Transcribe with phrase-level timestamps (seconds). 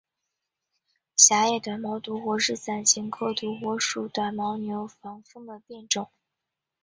[1.15, 6.09] 狭叶短毛独活是伞形科独活属短毛牛防风的变种。